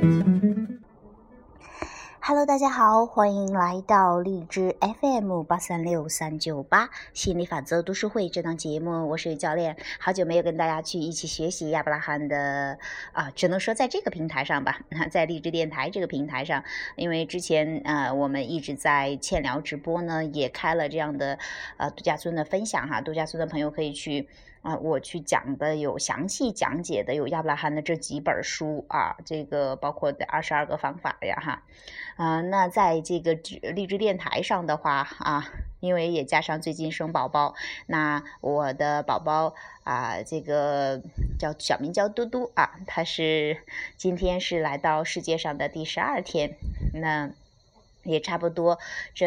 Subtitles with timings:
[0.00, 0.47] Thank you.
[2.28, 12.78] Hello，大家好，欢迎来到荔枝 FM 八三六三九八心理法则读书会这档节目，我是教练，好久没有跟大家去一起学习亚伯拉罕的
[13.12, 14.78] 啊，只能说在这个平台上吧，
[15.10, 16.62] 在荔枝电台这个平台上，
[16.96, 21.38] 因为之前呃我们一直在欠聊直播呢，也开了这样的
[21.78, 24.28] 呃度假村的分享哈，度假村的朋友可以去。
[24.60, 31.62] 啊，我去讲的有详细讲解的有亚伯拉罕的这几本书啊，这个包括的二十二个方法呀哈，
[32.18, 33.32] 啊，那在这个
[33.72, 35.48] 励志电台上的话啊，
[35.80, 37.54] 因为也加上最近生宝宝，
[37.86, 39.54] 那我的宝宝
[39.84, 41.00] 啊，这个
[41.38, 43.58] 叫小名叫嘟嘟啊，他是
[43.96, 46.56] 今天是来到世界上的第十二天，
[46.92, 47.30] 那。
[48.04, 48.78] 也差不多，
[49.12, 49.26] 这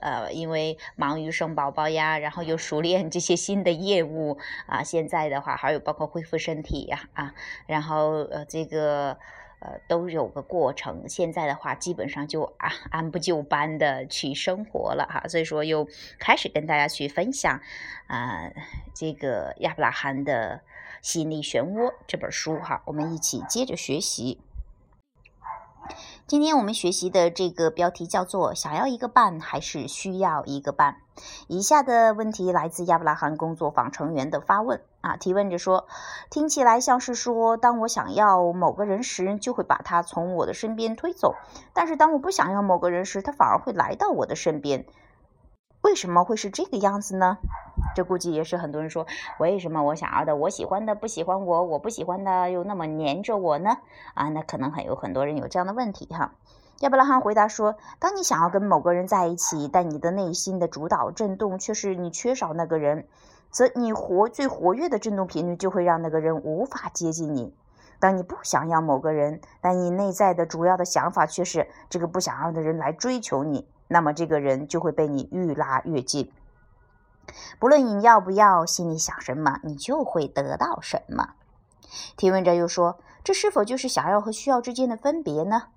[0.00, 7.34] 呃，因为忙于生宝宝呀，然后又熟练这些新的业务啊，现在的话还有包括恢复身体呀啊，
[7.66, 9.18] 然后呃这个
[9.64, 11.08] 呃都有个过程。
[11.08, 17.60] 现在的话，基本上就啊按部就班的去生活了哈，所以说又开始跟大家去分享
[18.06, 18.52] 啊
[18.94, 20.60] 这个亚伯拉罕的
[21.02, 24.40] 心理漩涡这本书哈，我们一起接着学习。
[26.26, 30.96] 今天我们学习的这个标题叫做“想要一个伴还是需要一个伴”。
[31.48, 35.86] 以下的问题来自亚伯拉罕工作坊成员的发问啊，提问着说
[36.30, 41.34] ：“听起来像是说，当我想要某个人时，就会把他从我的身边推走；
[41.74, 44.86] 但是当我不想要某个人时，他反而会来到我的身边。
[45.82, 47.36] 为什么会是这个样子呢？”
[47.94, 49.06] 这估计也是很多人说，
[49.38, 53.76] 为什么我想要的，我喜欢的不喜欢我，我不喜欢的又那么黏着我呢？
[54.14, 56.32] 啊，那可能还有很多人有这样的问题哈。
[56.80, 63.06] 亚伯拉罕回答说，当你想要跟某个人在一起，但你的内心的主导震动却是你缺少那个人，
[63.54, 67.54] 则你活最活跃的振动频率就会让那个人无法接近你。
[68.00, 76.32] 当你不想要某个人，但你内在的主要的想法却是这个不想要的人来追求你，那么这个人就会被你愈拉越近。
[77.60, 81.34] 不论你要不要，心里想什么，你就会得到什么。
[82.16, 85.68] 提问者又说：“这是否就是想要和需要之间的分别呢？”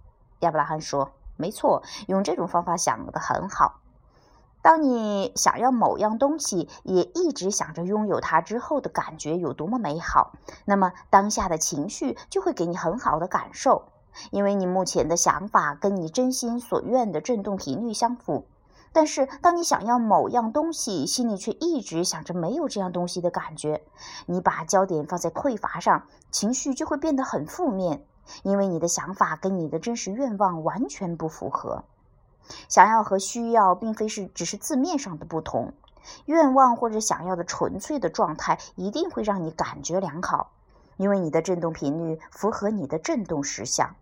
[0.41, 3.81] 亚伯拉罕说：“没错，用这种方法想的很好。
[4.67, 10.33] 当你想要某样东西，也一直想着拥有它之后的感觉有多么美好，
[10.65, 13.85] 那么当下的情绪就会给你很好的感受，
[14.29, 18.43] 因为你目前的想法跟你真心所愿的振动频率相符。”
[18.91, 23.85] 但是，当你想要某样东西，心里却一直想着没有这样东西的感觉，
[24.25, 28.03] 你把焦点放在匮乏上，情绪就会变得很负面，
[28.43, 31.85] 因为你的想法跟你的真实愿望完全不符合。
[32.69, 35.73] 想要和需要并非是只是字面上的不同，
[36.25, 40.51] 愿望或者想要的纯粹的状态一定会让你感觉良好，
[40.97, 43.95] 因为你的振动频率符合你的振动实相。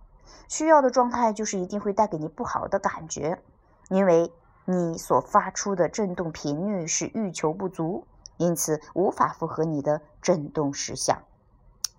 [0.47, 3.41] 需要的状态就是一定会带给你不好的感觉，
[3.89, 4.31] 因为。
[4.67, 8.07] 你所发出的振动频率是欲求不足，
[8.37, 11.21] 因此无法符合你的振动实相。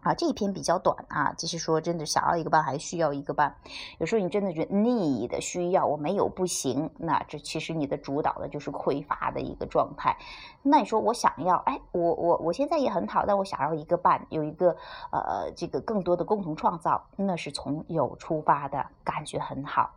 [0.00, 3.56] 啊，这一篇比较短啊，就是说真的想要一个伴还需要一个伴。
[3.98, 10.16] 有时候你真的觉得 need 需要我没有不行，那这其实你的主导的就是匮乏的一个状态。
[10.62, 14.76] 那你说我想要，哎，我我我现在也很好，但我想要一个伴，有一个
[15.10, 19.94] 呃这个更多的共同创造，那是从有出发的感觉很好。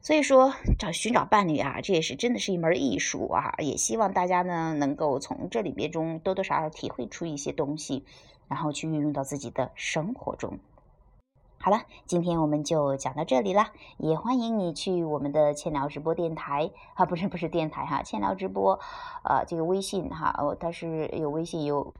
[0.00, 3.54] 所以说，找寻找伴侣啊，这也是真的是一门艺术啊！
[3.56, 8.04] 也希望大家呢，能够从这里边中多多少少体会出一些东西，
[8.48, 10.58] 然后去运用到自己的生活中。
[11.58, 13.68] 好了，今天我们就讲到这里了，
[13.98, 18.78] 也欢迎你去我们的千聊直播电台啊，不是不是电台哈，千聊直播，
[19.22, 21.94] 呃，这个微信哈，哦，它是有微信有，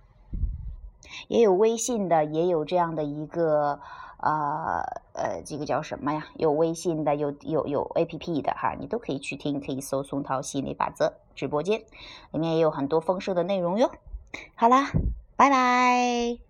[1.29, 3.81] 也有微信的，也有这样的一个。
[4.19, 4.81] 呃
[5.13, 6.29] 呃，这个叫什么呀？
[6.37, 11.83] 有微信的，有有有 A P P 的哈，你都可以去听，可以搜“松涛心理法则”直播间，
[12.31, 13.91] 里面也有很多丰盛的内容哟。
[14.55, 14.87] 好啦，
[15.37, 16.44] 拜拜。